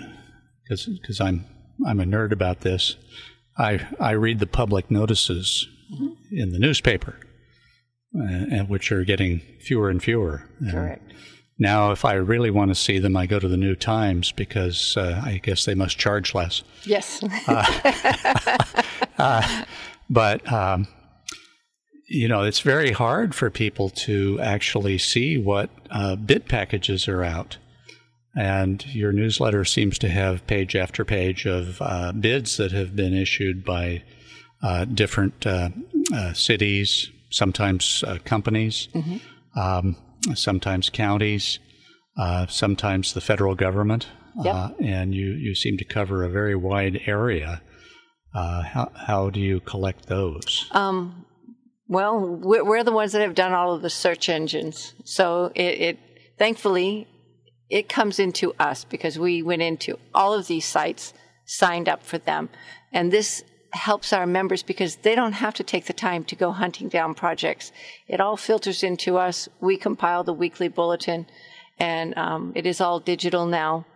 because 0.63 1.21
I'm 1.21 1.47
I'm 1.87 2.01
a 2.01 2.05
nerd 2.05 2.33
about 2.33 2.61
this. 2.61 2.97
I 3.59 3.87
I 3.99 4.13
read 4.13 4.39
the 4.39 4.47
public 4.47 4.91
notices 4.91 5.67
in 6.31 6.53
the 6.53 6.59
newspaper, 6.59 7.17
uh, 8.15 8.47
and 8.51 8.69
which 8.69 8.93
are 8.93 9.05
getting 9.05 9.41
fewer 9.61 9.89
and 9.89 10.03
fewer. 10.03 10.45
And 10.61 10.71
Correct. 10.71 11.13
Now, 11.61 11.93
if 11.93 12.05
I 12.05 12.15
really 12.15 12.51
want 12.51 12.71
to 12.71 12.75
see 12.75 12.99
them, 12.99 13.17
I 13.17 13.27
go 13.27 13.39
to 13.39 13.47
the 13.47 13.57
New 13.57 13.77
Times 13.77 14.33
because 14.33 14.97
uh, 14.97 15.23
I 15.25 15.41
guess 15.43 15.65
they 15.65 15.77
must 15.77 15.99
charge 15.99 16.35
less. 16.35 16.65
Yes. 16.85 17.23
But 20.11 20.53
um, 20.53 20.89
you 22.09 22.27
know, 22.27 22.43
it's 22.43 22.61
very 22.61 22.91
hard 22.91 23.35
for 23.35 23.49
people 23.49 23.89
to 23.91 24.41
actually 24.41 24.99
see 24.99 25.39
what 25.39 25.71
uh, 25.91 26.17
bid 26.17 26.49
packages 26.49 27.07
are 27.07 27.23
out. 27.23 27.59
And 28.37 28.85
your 28.93 29.13
newsletter 29.13 29.65
seems 29.65 29.99
to 30.01 30.09
have 30.09 30.47
page 30.49 30.75
after 30.75 31.05
page 31.05 31.47
of 31.47 31.81
uh, 31.81 32.13
bids 32.13 32.57
that 32.57 32.73
have 32.73 32.97
been 32.97 33.15
issued 33.15 33.65
by 33.65 34.03
uh, 34.63 34.85
different 34.85 35.47
uh, 35.47 35.71
uh, 36.13 36.33
cities, 36.33 37.11
sometimes 37.31 38.05
uh, 38.07 38.19
companies, 38.25 38.89
um, 39.57 39.97
sometimes 40.35 40.91
counties, 40.91 41.59
uh, 42.19 42.47
sometimes 42.47 43.13
the 43.13 43.21
federal 43.21 43.55
government. 43.55 44.07
Yep. 44.43 44.55
Uh, 44.55 44.71
and 44.81 45.15
you, 45.15 45.33
you 45.33 45.55
seem 45.55 45.77
to 45.79 45.85
cover 45.85 46.23
a 46.23 46.31
very 46.31 46.55
wide 46.55 47.01
area. 47.07 47.63
Uh, 48.33 48.63
how, 48.63 48.93
how 48.95 49.31
do 49.31 49.41
you 49.41 49.61
collect 49.61 50.07
those? 50.07 50.69
Um, 50.71 51.27
well, 51.89 52.21
we're, 52.21 52.65
we're 52.65 52.85
the 52.85 52.93
ones 52.93 53.13
that 53.13 53.23
have 53.23 53.35
done 53.35 53.53
all 53.53 53.75
of 53.75 53.83
the 53.83 53.91
search 53.91 54.29
engines. 54.29 54.95
So 55.05 55.51
it, 55.57 55.81
it 55.81 55.99
thankfully 56.39 57.09
it 57.69 57.89
comes 57.89 58.21
into 58.21 58.53
us 58.59 58.85
because 58.85 59.19
we 59.19 59.43
went 59.43 59.63
into 59.63 59.99
all 60.15 60.33
of 60.33 60.47
these 60.47 60.65
sites, 60.65 61.13
signed 61.47 61.89
up 61.89 62.05
for 62.05 62.19
them, 62.19 62.49
and 62.93 63.13
this 63.13 63.43
helps 63.73 64.13
our 64.13 64.27
members 64.27 64.63
because 64.63 64.97
they 64.97 65.15
don't 65.15 65.33
have 65.33 65.55
to 65.55 65.63
take 65.63 65.87
the 65.87 65.93
time 65.93 66.25
to 66.25 66.37
go 66.37 66.51
hunting 66.51 66.89
down 66.89 67.15
projects. 67.15 67.73
It 68.09 68.21
all 68.21 68.37
filters 68.37 68.83
into 68.83 69.17
us. 69.17 69.49
We 69.61 69.77
compile 69.77 70.25
the 70.25 70.33
weekly 70.33 70.69
bulletin, 70.69 71.27
and 71.79 72.17
um, 72.17 72.53
it 72.55 72.67
is 72.67 72.81
all 72.81 73.01
digital 73.01 73.47
now. 73.47 73.87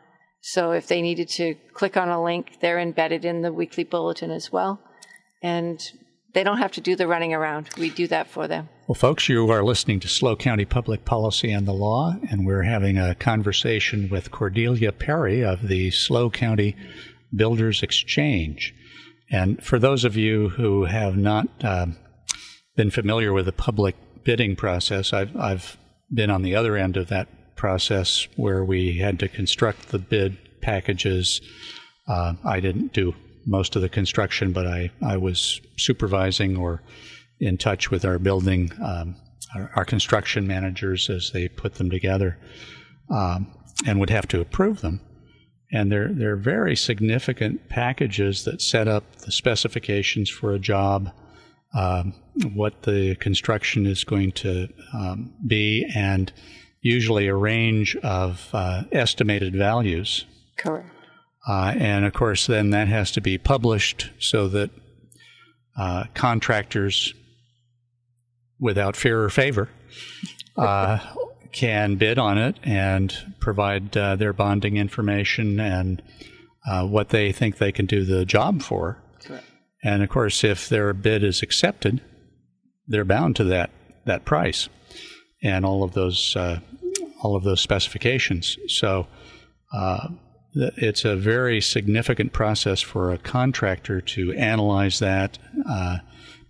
So 0.41 0.73
if 0.73 0.87
they 0.87 1.01
needed 1.01 1.29
to 1.31 1.55
click 1.73 1.97
on 1.97 2.09
a 2.09 2.23
link, 2.23 2.59
they're 2.61 2.79
embedded 2.79 3.25
in 3.25 3.43
the 3.43 3.53
weekly 3.53 3.85
bulletin 3.85 4.31
as 4.31 4.53
well. 4.53 4.81
And 5.43 5.83
they 6.35 6.45
don't 6.45 6.59
have 6.59 6.73
to 6.73 6.81
do 6.81 6.97
the 6.97 7.07
running 7.07 7.33
around. 7.33 7.71
We 7.79 7.91
do 7.91 8.07
that 8.09 8.29
for 8.29 8.47
them. 8.47 8.69
Well, 8.87 8.95
folks, 8.95 9.29
you 9.29 9.51
are 9.51 9.65
listening 9.65 10.01
to 10.01 10.09
SLO 10.09 10.37
County 10.37 10.65
Public 10.65 11.05
Policy 11.05 11.51
and 11.51 11.67
the 11.67 11.73
Law, 11.73 12.17
and 12.31 12.45
we're 12.45 12.65
having 12.65 12.99
a 12.99 13.15
conversation 13.15 14.11
with 14.11 14.31
Cordelia 14.31 14.93
Perry 14.93 15.43
of 15.43 15.69
the 15.69 15.91
SLO 15.91 16.29
County 16.29 16.77
Builders 17.35 17.83
Exchange. 17.83 18.75
And 19.35 19.61
for 19.65 19.81
those 19.81 20.05
of 20.05 20.17
you 20.17 20.51
who 20.51 20.85
have 20.85 21.17
not 21.17 21.49
um, 21.65 21.97
been 22.77 22.93
familiar 22.93 23.33
with 23.33 23.47
the 23.47 23.53
public 23.53 23.97
bidding 24.23 24.55
process, 24.55 25.13
I've, 25.13 25.37
I've 25.37 25.77
been 26.13 26.31
on 26.31 26.43
the 26.43 26.55
other 26.55 26.77
end 26.77 26.97
of 26.97 27.09
that 27.09 27.57
process 27.57 28.29
where 28.37 28.65
we 28.65 28.99
had 28.99 29.19
to 29.19 29.29
construct 29.29 29.89
the 29.89 29.99
bid 29.99 30.39
packages. 30.63 31.41
Uh, 32.07 32.35
I 32.45 32.61
didn't 32.61 32.93
do 32.93 33.13
most 33.45 33.75
of 33.75 33.83
the 33.83 33.89
construction, 33.89 34.53
but 34.53 34.69
I, 34.69 34.93
I 35.03 35.17
was 35.17 35.61
supervising 35.79 36.57
or 36.57 36.85
in 37.41 37.59
touch 37.59 37.91
with 37.91 38.05
our 38.05 38.21
building, 38.21 38.71
um, 38.81 39.17
our, 39.57 39.73
our 39.75 39.85
construction 39.85 40.47
managers 40.47 41.11
as 41.11 41.33
they 41.33 41.49
put 41.49 41.75
them 41.75 41.91
together, 41.91 42.39
um, 43.11 43.53
and 43.85 43.99
would 43.99 44.11
have 44.11 44.29
to 44.29 44.41
approve 44.41 44.81
them. 44.81 45.01
And 45.75 45.91
they're, 45.91 46.09
they're 46.13 46.37
very 46.37 46.77
significant 46.77 47.69
packages 47.69 48.45
that 48.45 48.63
set 48.63 48.87
up 48.87 49.17
the 49.17 49.33
specifications 49.33 50.31
for 50.31 50.55
a 50.55 50.59
job, 50.59 51.11
um, 51.75 52.15
what 52.55 52.83
the 52.83 53.17
construction 53.17 53.85
is 53.85 54.05
going 54.05 54.31
to 54.33 54.69
um, 54.93 55.35
be, 55.45 55.85
and 55.93 56.33
usually 56.81 57.27
a 57.27 57.35
range 57.35 57.97
of 57.97 58.49
uh, 58.53 58.85
estimated 58.93 59.57
values. 59.57 60.27
Correct. 60.57 60.89
Uh, 61.49 61.75
and 61.77 62.05
of 62.05 62.13
course, 62.13 62.47
then 62.47 62.71
that 62.71 62.87
has 62.87 63.11
to 63.11 63.21
be 63.21 63.37
published 63.37 64.11
so 64.21 64.47
that 64.49 64.71
uh, 65.77 66.05
contractors, 66.15 67.13
without 68.61 68.95
fear 68.95 69.25
or 69.25 69.29
favor, 69.29 69.69
uh, 70.57 70.99
can 71.55 71.95
bid 71.95 72.19
on 72.19 72.37
it 72.37 72.59
and 72.63 73.35
provide 73.41 73.97
uh, 73.97 74.17
their 74.17 74.33
bonding 74.33 74.77
information 74.77 75.61
and 75.61 76.03
uh, 76.67 76.85
what 76.85 77.11
they 77.11 77.33
think 77.33 77.57
they 77.57 77.73
can 77.73 77.87
do 77.87 78.05
the 78.05 78.27
job 78.27 78.61
for. 78.61 79.03
Correct. 79.25 79.45
And 79.83 80.03
of 80.03 80.09
course, 80.09 80.45
if 80.45 80.69
their 80.69 80.93
bid 80.93 81.23
is 81.23 81.43
accepted, 81.43 82.03
they're 82.87 83.05
bound 83.05 83.37
to 83.37 83.45
that 83.45 83.71
that 84.05 84.27
price 84.27 84.69
and 85.43 85.65
all 85.65 85.83
of 85.83 85.93
those 85.93 86.37
uh, 86.37 86.61
all 87.23 87.37
of 87.37 87.45
those 87.45 87.61
specifications. 87.61 88.59
So 88.69 89.07
uh, 89.73 90.09
it's 90.55 91.05
a 91.05 91.17
very 91.17 91.61
significant 91.61 92.33
process 92.33 92.81
for 92.81 93.13
a 93.13 93.19
contractor 93.19 94.01
to 94.01 94.33
analyze 94.35 94.99
that, 94.99 95.39
uh, 95.69 95.99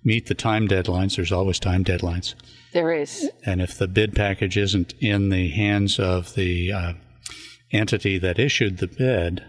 meet 0.04 0.26
the 0.26 0.34
time 0.34 0.68
deadlines. 0.68 1.16
There's 1.16 1.32
always 1.32 1.58
time 1.58 1.84
deadlines, 1.84 2.34
There 2.74 2.92
is. 2.92 3.30
and 3.46 3.62
if 3.62 3.78
the 3.78 3.88
bid 3.88 4.14
package 4.14 4.58
isn't 4.58 4.92
in 5.00 5.30
the 5.30 5.48
hands 5.48 5.98
of 5.98 6.34
the 6.34 6.72
uh, 6.72 6.92
entity 7.72 8.18
that 8.18 8.38
issued 8.38 8.78
the 8.78 8.88
bid 8.88 9.42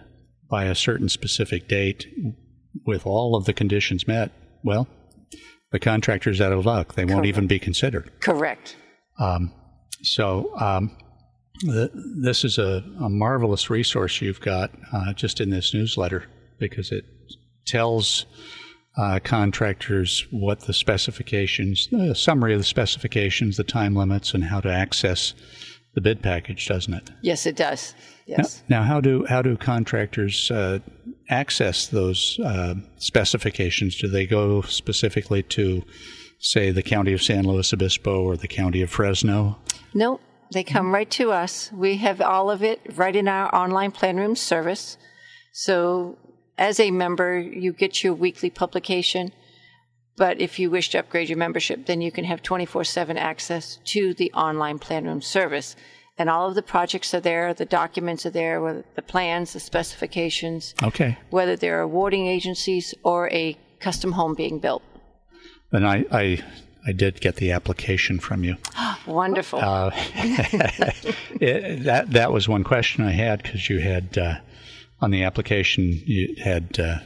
by 0.49 0.65
a 0.65 0.75
certain 0.75 1.09
specific 1.09 1.67
date, 1.67 2.07
with 2.85 3.05
all 3.05 3.35
of 3.35 3.45
the 3.45 3.53
conditions 3.53 4.07
met, 4.07 4.31
well, 4.63 4.87
the 5.71 5.79
contractor's 5.79 6.39
out 6.39 6.53
of 6.53 6.65
luck. 6.65 6.93
They 6.93 7.05
won't 7.05 7.25
even 7.25 7.47
be 7.47 7.59
considered. 7.59 8.11
Correct. 8.21 8.75
So 10.01 10.55
um, 10.59 10.95
th- 11.61 11.91
this 12.21 12.43
is 12.43 12.57
a, 12.57 12.83
a 13.01 13.09
marvelous 13.09 13.69
resource 13.69 14.21
you've 14.21 14.41
got 14.41 14.71
uh, 14.93 15.13
just 15.13 15.41
in 15.41 15.49
this 15.49 15.73
newsletter 15.73 16.25
because 16.59 16.91
it 16.91 17.05
tells 17.65 18.25
uh, 18.97 19.19
contractors 19.23 20.25
what 20.31 20.61
the 20.61 20.73
specifications, 20.73 21.87
the 21.91 22.15
summary 22.15 22.53
of 22.53 22.59
the 22.59 22.65
specifications, 22.65 23.57
the 23.57 23.63
time 23.63 23.95
limits, 23.95 24.33
and 24.33 24.45
how 24.45 24.61
to 24.61 24.71
access 24.71 25.33
the 25.93 26.01
bid 26.01 26.21
package, 26.21 26.67
doesn't 26.67 26.93
it? 26.93 27.09
Yes, 27.21 27.45
it 27.45 27.55
does. 27.55 27.95
Yes. 28.25 28.63
Now, 28.69 28.83
how 28.83 29.01
do 29.01 29.25
how 29.25 29.41
do 29.41 29.55
contractors 29.55 30.49
uh, 30.51 30.79
access 31.29 31.87
those 31.87 32.39
uh, 32.39 32.75
specifications? 32.97 33.97
Do 33.97 34.07
they 34.07 34.25
go 34.25 34.61
specifically 34.61 35.43
to, 35.43 35.83
say, 36.39 36.71
the 36.71 36.83
county 36.83 37.13
of 37.13 37.21
San 37.21 37.45
Luis 37.45 37.71
Obispo 37.71 38.23
or 38.23 38.35
the 38.35 38.47
county 38.47 38.81
of 38.81 38.89
Fresno? 38.89 39.57
No, 39.93 40.19
they 40.51 40.63
come 40.63 40.93
right 40.93 41.09
to 41.11 41.31
us. 41.31 41.71
We 41.71 41.97
have 41.97 42.19
all 42.19 42.49
of 42.51 42.63
it 42.63 42.81
right 42.95 43.15
in 43.15 43.27
our 43.27 43.53
online 43.53 43.91
plan 43.91 44.17
room 44.17 44.35
service. 44.35 44.97
So, 45.53 46.17
as 46.57 46.79
a 46.79 46.91
member, 46.91 47.37
you 47.37 47.73
get 47.73 48.03
your 48.03 48.13
weekly 48.13 48.49
publication. 48.49 49.31
But 50.17 50.39
if 50.39 50.59
you 50.59 50.69
wish 50.69 50.89
to 50.91 50.99
upgrade 50.99 51.27
your 51.27 51.37
membership, 51.37 51.85
then 51.87 51.99
you 52.01 52.11
can 52.11 52.23
have 52.25 52.41
24 52.41 52.85
7 52.85 53.17
access 53.17 53.79
to 53.85 54.13
the 54.13 54.31
online 54.33 54.79
plan 54.79 55.05
room 55.05 55.21
service. 55.21 55.75
And 56.17 56.29
all 56.29 56.47
of 56.47 56.55
the 56.55 56.61
projects 56.61 57.13
are 57.13 57.19
there, 57.19 57.53
the 57.53 57.65
documents 57.65 58.25
are 58.25 58.29
there, 58.29 58.83
the 58.95 59.01
plans, 59.01 59.51
the 59.51 59.59
specifications, 59.59 60.73
Okay. 60.81 61.17
whether 61.29 61.57
they're 61.57 61.81
awarding 61.81 62.25
agencies 62.27 62.93
or 63.03 63.29
a 63.31 63.57
custom 63.81 64.13
home 64.13 64.33
being 64.33 64.59
built. 64.59 64.81
And 65.73 65.85
I, 65.85 66.05
I, 66.09 66.41
I 66.87 66.93
did 66.93 67.19
get 67.19 67.35
the 67.35 67.51
application 67.51 68.19
from 68.19 68.45
you. 68.45 68.55
Wonderful. 69.05 69.59
Uh, 69.59 69.91
It, 71.41 71.83
that 71.83 72.11
that 72.11 72.31
was 72.31 72.47
one 72.47 72.63
question 72.63 73.03
I 73.05 73.11
had 73.11 73.43
because 73.43 73.69
you 73.69 73.79
had 73.79 74.17
uh, 74.17 74.35
on 75.05 75.11
the 75.11 75.23
application 75.23 76.01
you 76.03 76.35
had. 76.43 76.79
Uh, 76.79 76.97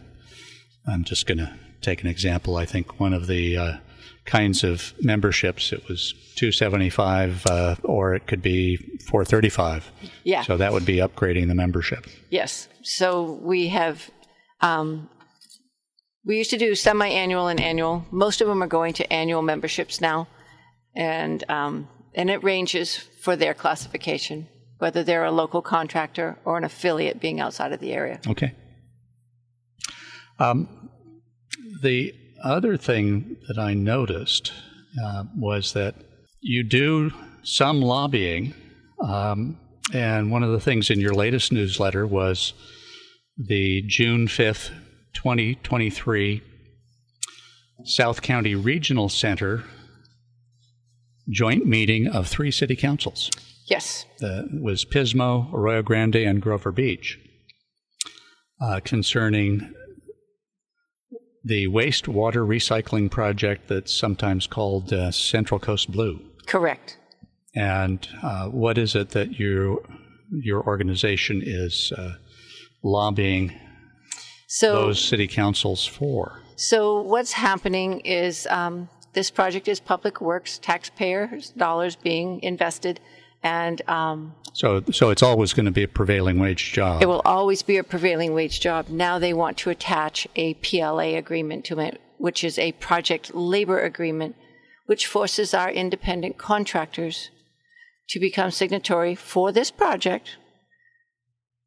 I'm 0.87 1.03
just 1.03 1.27
going 1.27 1.37
to 1.39 1.53
take 1.81 2.01
an 2.01 2.07
example. 2.07 2.55
I 2.55 2.65
think 2.65 2.97
one 2.97 3.13
of 3.13 3.27
the 3.27 3.57
uh, 3.57 3.77
kinds 4.23 4.63
of 4.63 4.93
memberships 5.01 5.73
it 5.73 5.85
was 5.89 6.13
275 6.37 7.45
uh, 7.45 7.75
or 7.83 8.15
it 8.15 8.25
could 8.25 8.41
be 8.41 8.77
435. 9.09 9.91
Yeah. 10.23 10.43
So 10.43 10.55
that 10.55 10.71
would 10.71 10.85
be 10.85 10.95
upgrading 10.95 11.49
the 11.49 11.55
membership. 11.55 12.07
Yes. 12.29 12.69
So 12.83 13.37
we 13.41 13.67
have, 13.67 14.09
um, 14.61 15.09
we 16.23 16.37
used 16.37 16.51
to 16.51 16.57
do 16.57 16.75
semi-annual 16.75 17.49
and 17.49 17.59
annual. 17.59 18.05
Most 18.11 18.39
of 18.39 18.47
them 18.47 18.63
are 18.63 18.67
going 18.67 18.93
to 18.93 19.11
annual 19.11 19.41
memberships 19.41 19.99
now, 19.99 20.29
and 20.95 21.43
um, 21.49 21.89
and 22.13 22.29
it 22.29 22.43
ranges 22.43 22.95
for 22.95 23.35
their 23.35 23.53
classification, 23.53 24.47
whether 24.79 25.03
they're 25.03 25.25
a 25.25 25.31
local 25.31 25.61
contractor 25.61 26.37
or 26.45 26.57
an 26.57 26.63
affiliate 26.63 27.19
being 27.19 27.39
outside 27.39 27.71
of 27.71 27.79
the 27.79 27.93
area. 27.93 28.19
Okay. 28.27 28.55
Um, 30.39 30.89
the 31.81 32.13
other 32.43 32.77
thing 32.77 33.37
that 33.47 33.59
I 33.59 33.73
noticed 33.73 34.53
uh, 35.03 35.25
was 35.37 35.73
that 35.73 35.95
you 36.41 36.63
do 36.63 37.11
some 37.43 37.81
lobbying, 37.81 38.53
um, 39.03 39.59
and 39.93 40.31
one 40.31 40.43
of 40.43 40.51
the 40.51 40.59
things 40.59 40.89
in 40.89 40.99
your 40.99 41.13
latest 41.13 41.51
newsletter 41.51 42.07
was 42.07 42.53
the 43.37 43.83
June 43.87 44.27
5th, 44.27 44.69
2023 45.13 46.41
South 47.83 48.21
County 48.21 48.55
Regional 48.55 49.09
Center 49.09 49.63
joint 51.29 51.65
meeting 51.65 52.07
of 52.07 52.27
three 52.27 52.51
city 52.51 52.75
councils. 52.75 53.29
Yes. 53.65 54.05
That 54.19 54.49
was 54.61 54.83
Pismo, 54.83 55.53
Arroyo 55.53 55.81
Grande, 55.81 56.15
and 56.15 56.41
Grover 56.41 56.71
Beach 56.71 57.19
uh, 58.61 58.79
concerning 58.83 59.73
the 61.43 61.67
wastewater 61.67 62.45
recycling 62.45 63.09
project 63.09 63.67
that's 63.67 63.93
sometimes 63.93 64.47
called 64.47 64.91
uh, 64.91 65.11
Central 65.11 65.59
Coast 65.59 65.91
Blue. 65.91 66.19
Correct. 66.45 66.97
And 67.55 68.07
uh, 68.21 68.47
what 68.47 68.77
is 68.77 68.95
it 68.95 69.11
that 69.11 69.39
you, 69.39 69.83
your 70.31 70.63
organization 70.65 71.41
is 71.43 71.91
uh, 71.97 72.15
lobbying 72.83 73.57
So 74.47 74.73
those 74.73 75.03
city 75.03 75.27
councils 75.27 75.85
for? 75.85 76.41
So 76.55 77.01
what's 77.01 77.31
happening 77.31 78.01
is 78.01 78.45
um, 78.47 78.89
this 79.13 79.31
project 79.31 79.67
is 79.67 79.79
public 79.79 80.21
works, 80.21 80.59
taxpayers' 80.59 81.49
dollars 81.49 81.95
being 81.95 82.41
invested, 82.43 82.99
and 83.41 83.81
um, 83.89 84.35
So, 84.53 84.83
so 84.91 85.09
it's 85.09 85.23
always 85.23 85.53
going 85.53 85.65
to 85.65 85.71
be 85.71 85.83
a 85.83 85.87
prevailing 85.87 86.39
wage 86.39 86.73
job. 86.73 87.01
it 87.01 87.07
will 87.07 87.21
always 87.25 87.61
be 87.63 87.77
a 87.77 87.83
prevailing 87.83 88.33
wage 88.33 88.59
job. 88.59 88.89
Now 88.89 89.17
they 89.19 89.33
want 89.33 89.57
to 89.59 89.69
attach 89.69 90.27
a 90.35 90.53
PLA 90.55 91.15
agreement 91.17 91.65
to 91.65 91.79
it, 91.79 91.99
which 92.17 92.43
is 92.43 92.59
a 92.59 92.73
project 92.73 93.33
labor 93.33 93.79
agreement, 93.81 94.35
which 94.85 95.07
forces 95.07 95.53
our 95.53 95.71
independent 95.71 96.37
contractors 96.37 97.29
to 98.09 98.19
become 98.19 98.51
signatory 98.51 99.15
for 99.15 99.51
this 99.51 99.71
project 99.71 100.37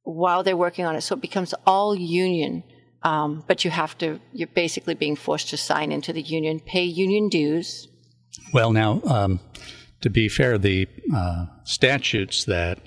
while 0.02 0.42
they're 0.42 0.56
working 0.56 0.84
on 0.84 0.96
it. 0.96 1.00
So 1.02 1.14
it 1.14 1.22
becomes 1.22 1.54
all 1.66 1.94
union. 1.96 2.64
Um, 3.04 3.42
but 3.46 3.64
you 3.64 3.70
have 3.70 3.98
to, 3.98 4.20
you're 4.32 4.48
basically 4.48 4.94
being 4.94 5.16
forced 5.16 5.48
to 5.50 5.56
sign 5.56 5.90
into 5.90 6.12
the 6.12 6.22
union, 6.22 6.60
pay 6.60 6.84
union 6.84 7.28
dues. 7.28 7.88
Well, 8.52 8.72
now, 8.72 9.00
um, 9.04 9.40
to 10.02 10.10
be 10.10 10.28
fair, 10.28 10.58
the 10.58 10.88
uh, 11.14 11.46
statutes 11.64 12.44
that 12.44 12.78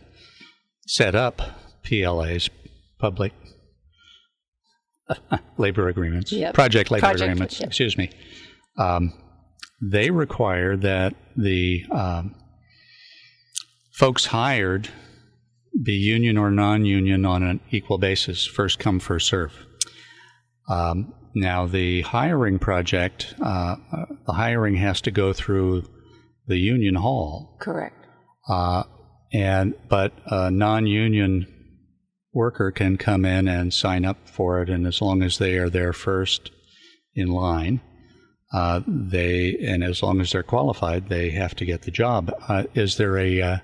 set 0.87 1.15
up 1.15 1.41
PLAs, 1.83 2.49
public 2.97 3.33
labor 5.57 5.87
agreements, 5.87 6.31
Yep. 6.31 6.53
project 6.53 6.91
labor 6.91 7.01
Project, 7.01 7.31
agreements, 7.31 7.59
yep. 7.59 7.67
excuse 7.67 7.97
me, 7.97 8.09
um, 8.77 9.13
they 9.81 10.09
require 10.09 10.77
that 10.77 11.15
the 11.35 11.85
um, 11.91 12.35
folks 13.91 14.27
hired 14.27 14.89
be 15.83 15.93
union 15.93 16.37
or 16.37 16.51
non-union 16.51 17.25
on 17.25 17.43
an 17.43 17.59
equal 17.69 17.97
basis, 17.97 18.45
first 18.45 18.79
come, 18.79 18.99
first 18.99 19.27
serve. 19.27 19.53
Um, 20.67 21.13
now, 21.33 21.65
the 21.65 22.01
hiring 22.01 22.59
project, 22.59 23.35
uh, 23.41 23.75
uh, 23.91 24.05
the 24.25 24.33
hiring 24.33 24.75
has 24.75 25.01
to 25.01 25.11
go 25.11 25.33
through 25.33 25.83
the 26.47 26.57
union 26.57 26.95
hall, 26.95 27.57
Correct. 27.59 27.95
uh, 28.47 28.83
and 29.33 29.73
but 29.89 30.13
a 30.27 30.49
non-union 30.49 31.47
worker 32.33 32.71
can 32.71 32.97
come 32.97 33.25
in 33.25 33.47
and 33.47 33.73
sign 33.73 34.05
up 34.05 34.29
for 34.29 34.61
it, 34.61 34.69
and 34.69 34.87
as 34.87 35.01
long 35.01 35.23
as 35.23 35.37
they 35.37 35.57
are 35.57 35.69
there 35.69 35.93
first 35.93 36.51
in 37.15 37.27
line, 37.27 37.81
uh, 38.53 38.81
they 38.87 39.57
and 39.57 39.83
as 39.83 40.01
long 40.01 40.21
as 40.21 40.31
they're 40.31 40.43
qualified, 40.43 41.09
they 41.09 41.31
have 41.31 41.55
to 41.55 41.65
get 41.65 41.81
the 41.81 41.91
job. 41.91 42.31
Uh, 42.47 42.63
is 42.73 42.95
there 42.95 43.17
a 43.17 43.41
uh, 43.41 43.57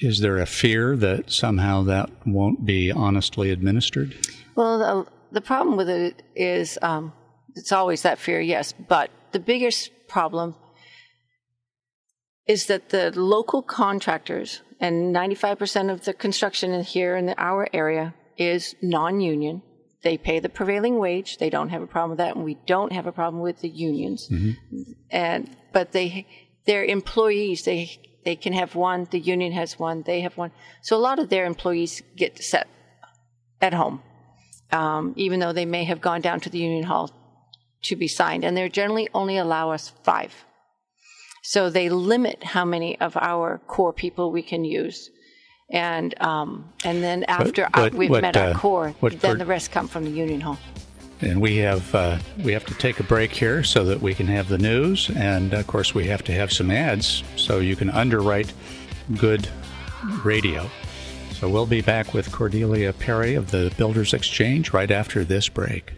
is 0.00 0.20
there 0.20 0.38
a 0.38 0.46
fear 0.46 0.96
that 0.96 1.32
somehow 1.32 1.82
that 1.82 2.10
won't 2.24 2.64
be 2.64 2.92
honestly 2.92 3.50
administered? 3.50 4.14
Well, 4.54 5.08
the, 5.32 5.40
problem 5.40 5.76
with 5.76 5.88
it 5.88 6.22
is 6.34 6.78
um, 6.82 7.12
it's 7.54 7.72
always 7.72 8.02
that 8.02 8.18
fear, 8.18 8.40
yes. 8.40 8.72
But 8.72 9.10
the 9.32 9.38
biggest 9.38 9.90
problem 10.08 10.54
is 12.46 12.66
that 12.66 12.90
the 12.90 13.12
local 13.18 13.62
contractors 13.62 14.62
and 14.78 15.14
95% 15.14 15.90
of 15.90 16.04
the 16.04 16.12
construction 16.12 16.72
in 16.72 16.82
here 16.82 17.16
in 17.16 17.34
our 17.38 17.68
area 17.72 18.14
is 18.36 18.76
non-union. 18.82 19.62
They 20.02 20.18
pay 20.18 20.38
the 20.38 20.48
prevailing 20.48 20.98
wage. 20.98 21.38
They 21.38 21.50
don't 21.50 21.70
have 21.70 21.82
a 21.82 21.86
problem 21.86 22.10
with 22.10 22.18
that, 22.18 22.36
and 22.36 22.44
we 22.44 22.58
don't 22.66 22.92
have 22.92 23.06
a 23.06 23.12
problem 23.12 23.42
with 23.42 23.60
the 23.60 23.68
unions. 23.68 24.28
And 25.10 25.56
but 25.72 25.92
they, 25.92 26.26
their 26.66 26.84
employees, 26.84 27.64
they 27.64 27.98
they 28.24 28.36
can 28.36 28.52
have 28.52 28.74
one. 28.74 29.08
The 29.10 29.18
union 29.18 29.52
has 29.52 29.78
one. 29.78 30.02
They 30.02 30.20
have 30.20 30.36
one. 30.36 30.52
So 30.82 30.96
a 30.96 30.98
lot 30.98 31.18
of 31.18 31.28
their 31.28 31.46
employees 31.46 32.02
get 32.14 32.42
set 32.42 32.68
at 33.60 33.72
home 33.72 34.02
um, 34.72 35.12
even 35.16 35.40
though 35.40 35.52
they 35.52 35.66
may 35.66 35.84
have 35.84 36.00
gone 36.00 36.20
down 36.20 36.40
to 36.40 36.50
the 36.50 36.58
union 36.58 36.84
hall 36.84 37.10
to 37.82 37.96
be 37.96 38.08
signed. 38.08 38.44
And 38.44 38.56
they 38.56 38.68
generally 38.68 39.08
only 39.14 39.36
allow 39.36 39.70
us 39.70 39.92
five. 40.02 40.32
So 41.42 41.70
they 41.70 41.88
limit 41.88 42.42
how 42.42 42.64
many 42.64 43.00
of 43.00 43.16
our 43.16 43.58
core 43.66 43.92
people 43.92 44.32
we 44.32 44.42
can 44.42 44.64
use. 44.64 45.10
And 45.70 46.20
um, 46.20 46.72
and 46.84 47.02
then 47.02 47.24
after 47.24 47.68
our- 47.74 47.90
we've 47.90 48.10
what, 48.10 48.22
met 48.22 48.36
our 48.36 48.50
uh, 48.50 48.54
core, 48.54 48.90
what 49.00 49.20
then 49.20 49.38
the 49.38 49.46
rest 49.46 49.72
come 49.72 49.88
from 49.88 50.04
the 50.04 50.10
union 50.10 50.40
hall. 50.40 50.58
And 51.20 51.40
we 51.40 51.56
have 51.56 51.94
uh, 51.94 52.18
we 52.44 52.52
have 52.52 52.66
to 52.66 52.74
take 52.74 53.00
a 53.00 53.02
break 53.02 53.32
here 53.32 53.64
so 53.64 53.84
that 53.84 54.00
we 54.00 54.14
can 54.14 54.26
have 54.26 54.48
the 54.48 54.58
news, 54.58 55.10
and 55.16 55.54
of 55.54 55.66
course 55.66 55.94
we 55.94 56.06
have 56.08 56.22
to 56.24 56.32
have 56.32 56.52
some 56.52 56.70
ads 56.70 57.22
so 57.36 57.58
you 57.58 57.74
can 57.74 57.90
underwrite 57.90 58.52
good 59.16 59.48
radio. 60.22 60.68
So 61.36 61.50
we'll 61.50 61.66
be 61.66 61.82
back 61.82 62.14
with 62.14 62.32
Cordelia 62.32 62.94
Perry 62.94 63.34
of 63.34 63.50
the 63.50 63.70
Builders 63.76 64.14
Exchange 64.14 64.72
right 64.72 64.90
after 64.90 65.22
this 65.22 65.50
break. 65.50 65.92